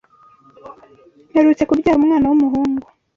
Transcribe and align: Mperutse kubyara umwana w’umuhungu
Mperutse 1.29 1.63
kubyara 1.69 1.99
umwana 1.99 2.25
w’umuhungu 2.27 2.87